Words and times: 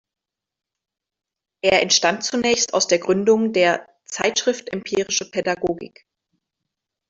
Er 1.63 1.83
entstand 1.83 2.23
zunächst 2.23 2.73
aus 2.73 2.87
der 2.87 2.97
Gründung 2.97 3.53
der 3.53 3.87
"Zeitschrift 4.05 4.69
Empirische 4.73 5.29
Pädagogik". 5.29 6.07